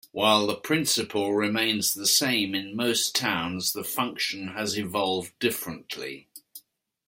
[0.13, 6.27] While the principle remains the same in most towns, the function has evolved differently.